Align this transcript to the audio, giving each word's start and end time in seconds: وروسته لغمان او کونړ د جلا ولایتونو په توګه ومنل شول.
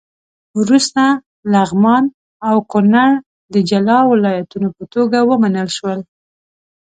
وروسته 0.59 1.03
لغمان 1.53 2.03
او 2.47 2.55
کونړ 2.71 3.09
د 3.53 3.55
جلا 3.69 3.99
ولایتونو 4.11 4.67
په 4.77 4.83
توګه 4.93 5.17
ومنل 5.29 5.67
شول. 5.77 5.99